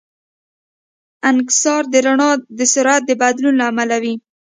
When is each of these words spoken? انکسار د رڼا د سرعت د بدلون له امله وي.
انکسار 1.29 1.81
د 1.93 1.95
رڼا 2.05 2.29
د 2.57 2.59
سرعت 2.73 3.01
د 3.05 3.11
بدلون 3.21 3.53
له 3.57 3.65
امله 3.71 3.97
وي. 4.03 4.15